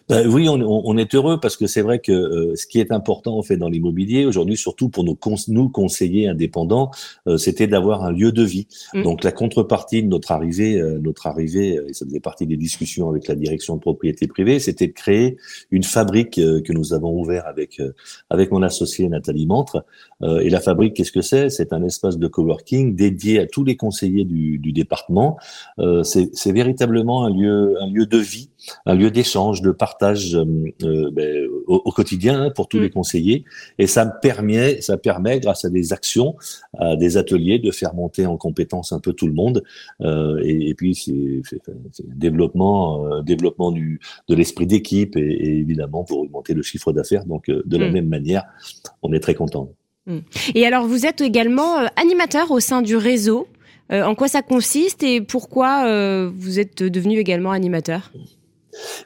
Ben 0.09 0.25
oui, 0.25 0.48
on, 0.48 0.62
on, 0.62 0.98
est 0.98 1.15
heureux 1.15 1.38
parce 1.38 1.57
que 1.57 1.68
c'est 1.68 1.81
vrai 1.81 2.00
que 2.00 2.13
euh, 2.13 2.56
ce 2.56 2.65
qui 2.65 2.80
est 2.80 2.94
important 2.94 3.38
en 3.38 3.44
fait 3.44 3.57
dans 3.57 3.68
l'immobilier 3.68 4.25
aujourd'hui, 4.25 4.56
surtout 4.56 4.88
pour 4.88 5.04
nos, 5.04 5.18
nous 5.50 5.68
conseillers 5.68 6.30
indépendants, 6.30 6.92
euh, 7.28 7.35
c'était 7.35 7.68
d'avoir 7.68 8.06
un 8.06 8.11
lieu 8.14 8.31
de 8.31 8.44
vie. 8.44 8.68
Mm. 8.94 9.04
Donc 9.04 9.26
la 9.26 9.33
contrepartie 9.33 10.04
de 10.04 10.07
notre 10.07 10.31
arrivée, 10.31 10.80
euh, 10.80 10.97
notre 10.99 11.28
arrivée, 11.28 11.78
et 11.90 11.94
ça 11.94 12.06
faisait 12.06 12.21
partie 12.21 12.47
des 12.47 12.56
discussions 12.56 13.09
avec 13.09 13.28
la 13.28 13.35
direction 13.35 13.76
de 13.76 13.81
propriété 13.81 14.28
privée, 14.28 14.59
c'était 14.59 14.87
de 14.87 14.94
créer 14.94 15.35
une 15.71 15.83
fabrique 15.83 16.35
que 16.35 16.73
nous 16.73 16.94
avons 16.94 17.19
ouvert 17.19 17.45
avec 17.45 17.81
avec 18.30 18.52
mon 18.52 18.64
associé 18.64 19.09
Nathalie 19.09 19.45
Mantre. 19.45 19.83
et 20.21 20.49
la 20.49 20.61
fabrique, 20.61 20.94
qu'est-ce 20.94 21.11
que 21.11 21.21
c'est? 21.21 21.49
C'est 21.49 21.73
un 21.73 21.83
espace 21.83 22.18
de 22.18 22.28
coworking 22.28 22.95
dédié 22.95 23.40
à 23.40 23.45
tous 23.45 23.64
les 23.64 23.76
conseillers 23.76 24.23
du, 24.23 24.57
du 24.57 24.71
département. 24.71 25.37
c'est 26.04 26.52
véritablement 26.52 27.26
un 27.26 27.30
lieu 27.30 27.76
un 27.81 27.90
lieu 27.90 28.06
de 28.06 28.18
vie, 28.18 28.49
un 28.85 28.95
lieu 28.95 29.11
d'échange, 29.11 29.61
de 29.61 29.71
partage 29.71 29.96
partage 29.97 30.35
euh, 30.35 30.45
euh, 30.83 31.09
ben, 31.11 31.47
au, 31.66 31.92
quotidien 31.92 32.44
hein, 32.44 32.49
pour 32.51 32.68
tous 32.68 32.80
les 32.80 32.87
mm. 32.87 32.92
conseillers. 32.92 33.45
Et 33.80 33.87
ça 33.87 34.06
me 34.06 34.11
permet, 34.21 34.81
ça 34.81 34.97
permet, 34.97 35.39
grâce 35.39 35.66
à 35.66 35.69
des 35.69 35.94
actions, 35.94 36.35
à 36.77 36.95
des 36.95 37.18
ateliers, 37.18 37.59
de 37.59 37.71
faire 37.71 37.94
monter 37.94 38.25
en 38.25 38.37
compétence 38.37 38.92
un 38.92 38.99
peu 38.99 39.13
tout 39.13 39.27
le 39.27 39.33
monde. 39.33 39.63
Euh, 40.01 40.39
et, 40.44 40.73
puis 40.75 40.95
c'est 40.95 41.42
développement, 42.04 43.21
développement 43.21 43.71
du, 43.71 43.99
de 44.27 44.35
l'esprit 44.35 44.68
d'équipe 44.68 45.16
et, 45.16 45.59
évidemment 45.59 46.04
pour 46.04 46.19
augmenter 46.19 46.54
le 46.54 46.61
chiffre 46.61 46.94
d'affaires. 46.94 47.25
Donc 47.25 47.47
de 47.47 47.77
la 47.77 47.89
mm. 47.89 47.94
même 47.94 48.07
manière, 48.07 48.44
on 49.01 49.11
est 49.13 49.19
très 49.19 49.35
content. 49.35 49.71
Mm. 50.06 50.19
Et 50.56 50.66
alors 50.66 50.87
vous 50.87 51.06
êtes 51.06 51.21
également 51.21 51.77
animateur 51.95 52.51
au 52.51 52.59
sein 52.59 52.81
du 52.81 52.95
réseau. 52.95 53.47
en 53.89 54.16
quoi 54.16 54.27
ça 54.27 54.42
consiste 54.42 55.01
et 55.04 55.21
pourquoi 55.21 56.30
vous 56.30 56.59
êtes 56.59 56.83
devenu 56.83 57.18
également 57.18 57.51
animateur? 57.51 58.11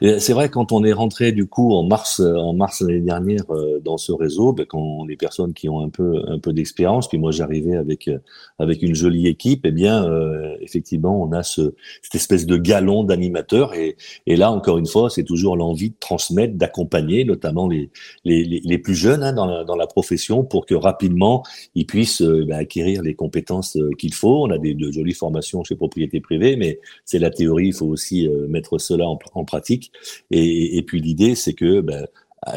C'est 0.00 0.32
vrai 0.32 0.48
quand 0.48 0.72
on 0.72 0.84
est 0.84 0.92
rentré 0.92 1.32
du 1.32 1.46
coup 1.46 1.72
en 1.72 1.84
mars, 1.84 2.20
en 2.20 2.52
mars 2.52 2.80
l'année 2.80 3.00
dernière 3.00 3.44
euh, 3.50 3.80
dans 3.80 3.96
ce 3.96 4.12
réseau, 4.12 4.52
ben, 4.52 4.66
quand 4.66 5.04
les 5.06 5.16
personnes 5.16 5.54
qui 5.54 5.68
ont 5.68 5.80
un 5.80 5.88
peu 5.88 6.22
un 6.26 6.38
peu 6.38 6.52
d'expérience, 6.52 7.08
puis 7.08 7.18
moi 7.18 7.30
j'arrivais 7.30 7.76
avec 7.76 8.10
avec 8.58 8.82
une 8.82 8.94
jolie 8.94 9.28
équipe, 9.28 9.62
eh 9.64 9.70
bien 9.70 10.04
euh, 10.04 10.56
effectivement 10.60 11.22
on 11.22 11.32
a 11.32 11.42
ce 11.42 11.74
cette 12.02 12.14
espèce 12.14 12.46
de 12.46 12.56
galon 12.56 13.04
d'animateurs 13.04 13.74
et 13.74 13.96
et 14.26 14.36
là 14.36 14.52
encore 14.52 14.78
une 14.78 14.86
fois 14.86 15.10
c'est 15.10 15.24
toujours 15.24 15.56
l'envie 15.56 15.90
de 15.90 15.96
transmettre, 15.98 16.54
d'accompagner 16.54 17.24
notamment 17.24 17.68
les 17.68 17.90
les, 18.24 18.44
les, 18.44 18.78
plus 18.78 18.94
jeunes 18.94 19.22
hein, 19.22 19.32
dans 19.32 19.46
la 19.46 19.64
dans 19.64 19.76
la 19.76 19.86
profession 19.86 20.44
pour 20.44 20.66
que 20.66 20.74
rapidement 20.74 21.42
ils 21.74 21.86
puissent 21.86 22.22
euh, 22.22 22.44
ben, 22.46 22.58
acquérir 22.58 23.02
les 23.02 23.14
compétences 23.14 23.78
qu'il 23.98 24.14
faut. 24.14 24.44
On 24.44 24.50
a 24.50 24.58
des 24.58 24.74
de 24.74 24.90
jolies 24.90 25.14
formations 25.14 25.64
chez 25.64 25.76
Propriété 25.76 26.20
Privée, 26.20 26.56
mais 26.56 26.80
c'est 27.04 27.18
la 27.18 27.30
théorie, 27.30 27.68
il 27.68 27.74
faut 27.74 27.86
aussi 27.86 28.28
mettre 28.48 28.78
cela 28.78 29.06
en 29.06 29.44
pratique. 29.44 29.61
Et, 30.30 30.76
et 30.76 30.82
puis 30.82 31.00
l'idée, 31.00 31.34
c'est 31.34 31.54
que 31.54 31.80
ben, 31.80 32.06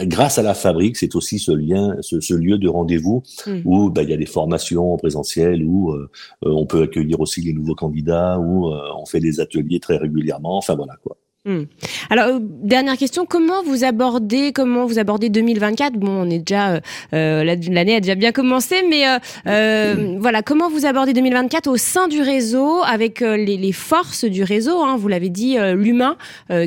grâce 0.03 0.38
à 0.38 0.43
la 0.43 0.53
fabrique, 0.53 0.97
c'est 0.97 1.15
aussi 1.15 1.39
ce 1.39 1.51
lien, 1.51 1.95
ce, 2.01 2.19
ce 2.19 2.33
lieu 2.33 2.57
de 2.57 2.67
rendez-vous 2.67 3.24
hmm. 3.45 3.62
où 3.65 3.89
ben, 3.89 4.01
il 4.01 4.09
y 4.09 4.13
a 4.13 4.17
des 4.17 4.25
formations 4.25 4.93
en 4.93 4.97
présentiel, 4.97 5.63
où 5.63 5.91
euh, 5.91 6.09
on 6.41 6.65
peut 6.65 6.83
accueillir 6.83 7.19
aussi 7.19 7.41
les 7.41 7.53
nouveaux 7.53 7.75
candidats, 7.75 8.39
où 8.39 8.71
euh, 8.71 8.81
on 8.97 9.05
fait 9.05 9.19
des 9.19 9.39
ateliers 9.39 9.79
très 9.79 9.97
régulièrement. 9.97 10.57
Enfin 10.57 10.75
voilà 10.75 10.95
quoi. 11.03 11.17
Hmm. 11.45 11.65
Alors 12.09 12.25
euh, 12.25 12.39
dernière 12.41 12.97
question, 12.97 13.27
comment 13.27 13.61
vous 13.61 13.83
abordez 13.83 14.51
comment 14.51 14.87
vous 14.87 14.97
abordez 14.97 15.29
2024 15.29 15.93
Bon, 15.93 16.23
on 16.23 16.29
est 16.31 16.39
déjà 16.39 16.71
euh, 16.71 16.79
euh 17.13 17.43
l'année 17.43 17.97
a 17.97 17.99
déjà 17.99 18.15
bien 18.15 18.31
commencé, 18.31 18.83
mais 18.89 19.07
euh, 19.07 19.19
euh 19.45 20.17
voilà, 20.19 20.41
comment 20.41 20.71
vous 20.71 20.87
abordez 20.87 21.13
2024 21.13 21.67
au 21.67 21.77
sein 21.77 22.07
du 22.07 22.19
réseau 22.19 22.81
avec 22.81 23.19
les, 23.19 23.57
les, 23.57 23.71
forces 23.73 24.25
du 24.25 24.41
réseau 24.41 24.81
hein, 24.81 24.97
Vous 24.97 25.07
l'avez 25.07 25.29
dit, 25.29 25.57
l'humain 25.75 26.17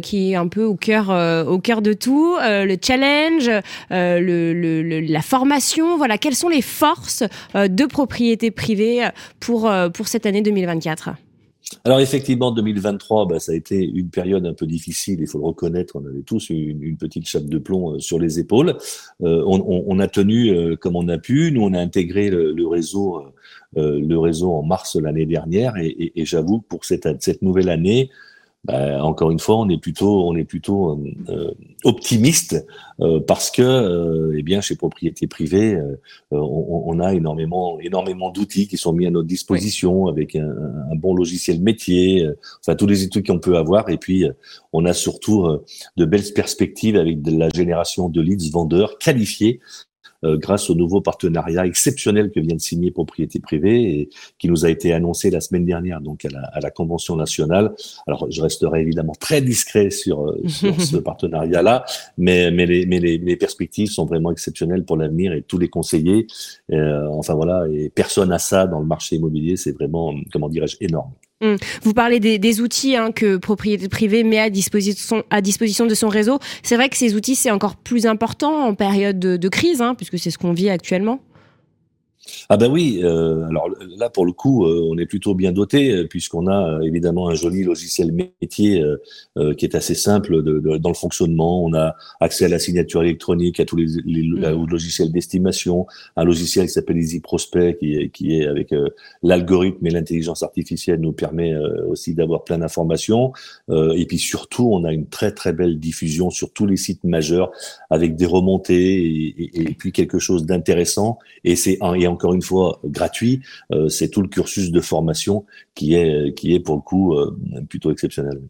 qui 0.01 0.31
est 0.31 0.37
un 0.37 0.47
peu 0.47 0.63
au 0.63 0.77
cœur 0.77 1.09
au 1.49 1.59
cœur 1.59 1.83
de 1.83 1.93
tout, 1.93 2.37
le 2.41 2.77
challenge, 2.81 3.51
le, 3.91 4.53
le, 4.53 5.01
la 5.01 5.23
formation. 5.23 5.97
Voilà, 5.97 6.19
quelles 6.19 6.37
sont 6.37 6.49
les 6.49 6.63
forces 6.63 7.25
de 7.55 7.87
propriété 7.87 8.53
privée 8.53 9.09
pour 9.41 9.69
pour 9.93 10.07
cette 10.07 10.25
année 10.25 10.43
2024 10.43 11.11
alors 11.85 12.01
effectivement, 12.01 12.51
2023, 12.51 13.27
bah, 13.27 13.41
ça 13.41 13.53
a 13.53 13.55
été 13.55 13.85
une 13.85 14.09
période 14.09 14.47
un 14.47 14.55
peu 14.55 14.67
difficile, 14.67 15.21
il 15.21 15.27
faut 15.27 15.39
le 15.39 15.45
reconnaître, 15.45 15.97
on 15.97 16.07
avait 16.07 16.23
tous 16.23 16.49
une, 16.51 16.97
petite 16.97 17.29
chape 17.29 17.45
de 17.45 17.59
plomb 17.59 17.95
euh, 17.95 17.99
sur 17.99 18.19
les 18.19 18.39
épaules. 18.39 18.77
Euh, 19.23 19.43
on, 19.47 19.99
a 19.99 20.09
tenu 20.09 20.49
euh, 20.51 20.77
comme 20.77 20.97
on 20.97 21.09
a 21.09 21.19
pu, 21.19 21.53
nous 21.53 21.63
on 21.63 21.75
a 21.75 21.79
intégré 21.79 22.31
le, 22.31 22.67
réseau, 22.67 23.23
le 23.77 24.17
réseau 24.17 24.53
en 24.53 24.63
mars 24.63 24.97
l'année 24.97 25.27
dernière, 25.27 25.77
et, 25.77 26.13
et 26.17 26.25
j'avoue 26.25 26.61
pour 26.61 26.85
cette 26.85 27.43
nouvelle 27.43 27.69
année, 27.69 28.11
bah, 28.69 29.03
encore 29.03 29.31
une 29.31 29.39
fois, 29.39 29.57
on 29.57 29.69
est 29.71 29.79
plutôt, 29.79 30.29
on 30.29 30.37
est 30.37 30.45
plutôt 30.45 30.91
euh, 30.91 31.15
euh, 31.31 31.55
optimiste 31.85 32.67
euh, 33.01 33.19
parce 33.19 33.51
que, 33.51 34.35
eh 34.37 34.43
bien, 34.43 34.61
chez 34.61 34.77
propriété 34.77 35.27
privée, 35.27 35.81
on, 36.31 36.83
on, 36.87 37.01
a 37.01 37.15
énormément, 37.15 37.81
énormément 37.81 38.31
d'outils 38.31 38.69
qui 38.69 38.77
sont 38.77 38.93
mis 38.93 39.07
à 39.07 39.11
notre 39.11 39.27
disposition 39.27 40.07
avec 40.07 40.37
un, 40.37 40.51
un, 40.91 40.97
bon 40.97 41.15
logiciel 41.15 41.63
métier, 41.63 42.29
enfin 42.61 42.77
tous 42.77 42.87
les 42.87 43.05
outils 43.05 43.23
qu'on 43.23 43.39
peut 43.39 43.57
avoir. 43.57 43.89
Et 43.89 43.97
puis, 43.97 44.27
on 44.75 44.85
a 44.85 44.93
surtout 44.93 45.47
de 45.97 46.05
belles 46.05 46.35
perspectives 46.35 46.97
avec 46.97 47.23
de 47.23 47.39
la 47.39 47.49
génération 47.49 48.11
de 48.11 48.21
leads 48.21 48.51
vendeurs 48.53 48.99
qualifiés 48.99 49.61
euh, 49.61 49.88
grâce 50.23 50.71
au 50.71 50.75
nouveau 50.75 51.01
partenariat 51.01 51.67
exceptionnel 51.67 52.31
que 52.31 52.41
vient 52.41 52.57
de 52.57 52.61
signer 52.61 52.91
Propriété 52.91 53.39
Privée 53.41 54.01
et 54.01 54.11
qui 54.39 54.49
nous 54.49 54.65
a 54.65 54.71
été 54.71 54.93
annoncé 54.93 55.31
la 55.31 55.41
semaine 55.41 55.65
dernière 55.65 56.01
donc 56.01 56.25
à 56.25 56.29
la, 56.29 56.41
à 56.41 56.61
la 56.61 56.71
convention 56.71 57.17
nationale. 57.17 57.75
Alors 58.07 58.27
je 58.31 58.43
resterai 58.43 58.83
évidemment 58.83 59.15
très 59.19 59.41
discret 59.41 59.91
sur, 59.91 60.27
euh, 60.27 60.41
sur 60.49 60.81
ce 60.81 60.97
partenariat-là, 60.97 61.85
mais, 62.17 62.51
mais, 62.51 62.67
les, 62.67 62.87
mais 62.87 63.01
les, 63.01 63.19
les, 63.19 63.37
perspectives 63.37 63.89
sont 63.89 64.07
vraiment 64.07 64.33
exceptionnelles 64.33 64.85
pour 64.85 64.97
l'avenir 64.97 65.33
et 65.33 65.43
tous 65.43 65.59
les 65.59 65.69
conseillers, 65.69 66.27
euh, 66.73 67.07
enfin 67.09 67.35
voilà, 67.35 67.67
et 67.73 67.91
personne 67.91 68.33
à 68.33 68.39
ça 68.39 68.67
dans 68.67 68.81
le 68.81 68.87
marché 68.87 69.17
immobilier, 69.17 69.57
c'est 69.57 69.73
vraiment, 69.73 70.15
comment 70.33 70.49
dirais-je, 70.49 70.77
énorme. 70.81 71.13
Hum. 71.41 71.57
Vous 71.83 71.95
parlez 71.95 72.19
des, 72.19 72.61
outils 72.61 72.97
hein, 72.97 73.13
que 73.13 73.37
propriété 73.37 73.89
privée 73.89 74.25
met 74.25 74.41
à 74.41 74.51
disposition, 74.51 75.23
de 75.31 75.95
son 75.95 76.09
réseau. 76.09 76.41
C'est 76.65 76.75
vrai 76.75 76.89
que 76.89 76.97
ces 76.97 77.15
outils, 77.15 77.37
c'est 77.37 77.53
encore 77.53 77.77
plus 77.77 78.07
important 78.07 78.65
en 78.65 78.75
période 78.75 79.21
de, 79.21 79.37
de 79.37 79.49
crise, 79.49 79.81
hein, 79.81 79.95
puisque 79.95 80.19
c'est 80.19 80.31
ce 80.31 80.39
qu'on 80.39 80.53
vit 80.53 80.69
actuellement. 80.69 81.21
Ah 82.49 82.57
ben 82.57 82.71
oui, 82.71 83.01
euh, 83.03 83.47
alors 83.49 83.69
là 83.97 84.11
pour 84.11 84.27
le 84.27 84.33
coup, 84.33 84.65
euh, 84.65 84.89
on 84.91 84.99
est 84.99 85.07
plutôt 85.07 85.35
bien 85.35 85.53
doté 85.53 85.93
euh, 85.93 86.07
puisqu'on 86.07 86.47
a 86.47 86.81
évidemment 86.83 87.29
un 87.29 87.35
joli 87.35 87.65
logiciel 87.65 88.13
métier 88.13 88.83
qui 89.57 89.65
est 89.65 89.75
assez 89.75 89.95
simple 89.95 90.43
de, 90.43 90.59
de, 90.59 90.77
dans 90.79 90.89
le 90.89 90.95
fonctionnement. 90.95 91.65
On 91.65 91.75
a 91.75 91.95
accès 92.21 92.47
à 92.47 92.49
la 92.49 92.59
signature 92.59 93.03
électronique, 93.03 93.61
à 93.61 93.65
tous 93.65 93.77
les, 93.77 93.87
les 94.05 94.23
mmh. 94.23 94.67
logiciels 94.67 95.13
d'estimation, 95.13 95.87
un 96.17 96.25
logiciel 96.25 96.67
qui 96.67 96.73
s'appelle 96.73 96.99
Easy 96.99 97.21
Prospect 97.21 97.77
qui 97.79 97.97
est, 97.97 98.11
qui 98.11 98.39
est 98.39 98.47
avec 98.47 98.75
l'algorithme 99.23 99.87
et 99.87 99.91
l'intelligence 99.91 100.43
artificielle 100.43 101.01
nous 101.01 101.13
permet 101.13 101.55
aussi 101.89 102.15
d'avoir 102.15 102.45
plein 102.45 102.59
d'informations. 102.59 103.33
et 103.71 104.07
puis 104.07 104.19
surtout, 104.19 104.71
on 104.73 104.85
a 104.85 104.93
une 104.93 105.07
très 105.07 105.33
très 105.33 105.53
belle 105.53 105.79
diffusion 105.79 106.31
sur 106.31 106.53
tous 106.53 106.67
les 106.67 106.77
sites 106.77 107.05
majeurs 107.05 107.51
avec 107.91 108.17
des 108.17 108.27
remontées 108.27 109.05
et, 109.05 109.71
et, 109.71 109.75
puis 109.75 109.93
quelque 109.93 110.19
chose 110.19 110.47
d'intéressant. 110.47 111.19
Et 111.45 111.57
c'est 111.57 111.79
et 111.95 112.07
en 112.07 112.17
encore 112.19 112.35
une 112.35 112.43
fois 112.43 112.81
gratuit, 112.85 113.43
euh, 113.73 113.89
c'est 113.89 114.09
tout 114.09 114.23
le 114.23 114.29
cursus 114.29 114.73
de 114.73 114.81
formation 114.81 115.47
qui 115.77 115.95
est, 115.95 116.35
qui 116.35 116.53
est 116.53 116.59
pour 116.59 116.75
le 116.75 116.81
coup 116.81 117.15
euh, 117.15 117.37
plutôt 117.69 117.93
exceptionnel. 117.93 118.41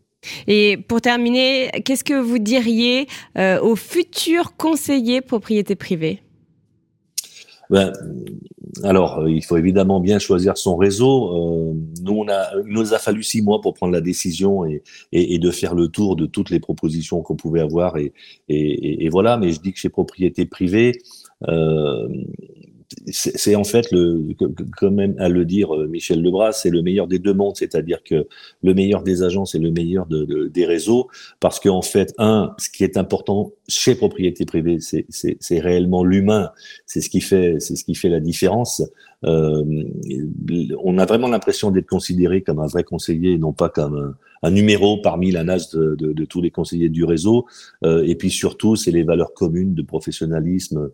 Et 0.46 0.78
pour 0.88 1.02
terminer, 1.02 1.70
qu'est-ce 1.84 2.02
que 2.02 2.18
vous 2.18 2.38
diriez 2.38 3.06
euh, 3.36 3.60
aux 3.60 3.76
futurs 3.76 4.56
conseillers 4.56 5.20
propriété 5.20 5.76
privée? 5.76 6.22
Ben, 7.68 7.92
alors, 8.82 9.28
il 9.28 9.44
faut 9.44 9.58
évidemment 9.58 10.00
bien 10.00 10.18
choisir 10.18 10.56
son 10.56 10.76
réseau. 10.76 11.74
nous, 12.02 12.12
on 12.12 12.26
a, 12.26 12.46
il 12.66 12.72
nous 12.72 12.94
a 12.94 12.98
fallu 12.98 13.22
six 13.22 13.42
mois 13.42 13.60
pour 13.60 13.74
prendre 13.74 13.92
la 13.92 14.00
décision 14.00 14.64
et, 14.64 14.82
et, 15.12 15.34
et 15.34 15.38
de 15.38 15.50
faire 15.50 15.74
le 15.74 15.88
tour 15.88 16.16
de 16.16 16.24
toutes 16.24 16.48
les 16.48 16.60
propositions 16.60 17.20
qu'on 17.20 17.36
pouvait 17.36 17.60
avoir. 17.60 17.98
Et, 17.98 18.14
et, 18.48 19.08
voilà, 19.10 19.36
mais 19.36 19.52
je 19.52 19.60
dis 19.60 19.74
que 19.74 19.78
chez 19.78 19.90
propriété 19.90 20.46
privée, 20.46 20.92
euh, 21.46 22.08
c'est 23.10 23.54
en 23.54 23.64
fait 23.64 23.90
le, 23.92 24.34
quand 24.76 24.90
même 24.90 25.14
à 25.18 25.28
le 25.28 25.44
dire 25.44 25.74
euh, 25.74 25.86
Michel 25.86 26.22
Lebras, 26.22 26.52
c'est 26.52 26.70
le 26.70 26.82
meilleur 26.82 27.06
des 27.06 27.18
deux 27.18 27.34
mondes, 27.34 27.56
c'est-à-dire 27.56 28.02
que 28.02 28.26
le 28.62 28.74
meilleur 28.74 29.02
des 29.02 29.22
agences 29.22 29.54
et 29.54 29.58
le 29.58 29.70
meilleur 29.70 30.06
de, 30.06 30.48
des 30.48 30.64
réseaux, 30.64 31.08
parce 31.38 31.60
qu'en 31.60 31.82
fait, 31.82 32.14
un, 32.18 32.54
ce 32.58 32.70
qui 32.70 32.84
est 32.84 32.96
important 32.96 33.52
chez 33.68 33.94
propriété 33.94 34.46
privée, 34.46 34.78
c'est 34.80 35.60
réellement 35.60 36.02
l'humain, 36.02 36.50
c'est 36.86 37.02
ce 37.02 37.10
qui 37.10 37.20
fait, 37.20 37.56
c'est 37.60 37.76
ce 37.76 37.84
qui 37.84 37.94
fait 37.94 38.08
la 38.08 38.20
différence. 38.20 38.82
Euh, 39.24 39.64
on 40.82 40.96
a 40.98 41.04
vraiment 41.04 41.28
l'impression 41.28 41.70
d'être 41.70 41.88
considéré 41.88 42.42
comme 42.42 42.60
un 42.60 42.68
vrai 42.68 42.84
conseiller, 42.84 43.36
non 43.36 43.52
pas 43.52 43.68
comme 43.68 44.14
un, 44.42 44.50
numéro 44.50 45.02
parmi 45.02 45.30
la 45.30 45.44
nage 45.44 45.68
de, 45.70 45.94
de, 45.96 46.12
de, 46.12 46.24
tous 46.24 46.40
les 46.40 46.50
conseillers 46.50 46.88
du 46.88 47.04
réseau. 47.04 47.44
Euh, 47.84 48.04
et 48.06 48.14
puis 48.14 48.30
surtout, 48.30 48.76
c'est 48.76 48.92
les 48.92 49.02
valeurs 49.02 49.34
communes 49.34 49.74
de 49.74 49.82
professionnalisme 49.82 50.90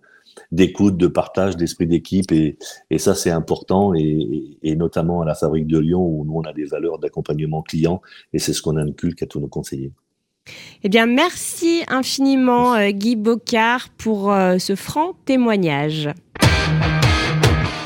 d'écoute, 0.53 0.97
de 0.97 1.07
partage, 1.07 1.57
d'esprit 1.57 1.87
d'équipe. 1.87 2.33
Et, 2.33 2.57
et, 2.91 2.99
ça, 2.99 3.15
c'est 3.15 3.31
important, 3.31 3.95
et, 3.95 4.59
et, 4.63 4.77
notamment 4.77 5.23
à 5.23 5.25
la 5.25 5.35
Fabrique 5.35 5.67
de 5.67 5.79
Lyon, 5.79 6.05
où 6.05 6.25
nous, 6.25 6.35
on 6.35 6.43
a 6.43 6.53
des 6.53 6.65
valeurs 6.65 6.99
d'accompagnement 6.99 7.63
client, 7.63 8.01
et 8.33 8.39
c'est 8.39 8.53
ce 8.53 8.63
qu'on 8.63 8.77
inculque 8.77 9.23
à 9.23 9.27
tous 9.27 9.41
nos 9.41 9.49
conseillers. 9.49 9.93
Eh 10.83 10.89
bien, 10.89 11.07
merci 11.07 11.83
infiniment, 11.89 12.75
euh, 12.75 12.91
Guy 12.91 13.17
Bocard, 13.17 13.89
pour 13.97 14.33
euh, 14.33 14.59
ce 14.59 14.75
franc 14.75 15.15
témoignage. 15.25 16.11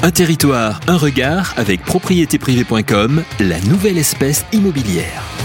Un 0.02 0.10
territoire, 0.10 0.80
un 0.86 0.96
regard 0.96 1.54
avec 1.56 1.82
propriétéprivé.com, 1.82 3.22
la 3.40 3.60
nouvelle 3.62 3.98
espèce 3.98 4.44
immobilière. 4.52 5.37